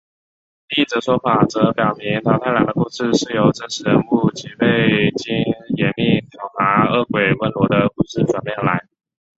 [0.69, 5.37] 另一则说法则表示桃太郎的故事是由真实人物吉备津
[5.77, 8.83] 彦命讨伐恶鬼温罗的故事转变而来。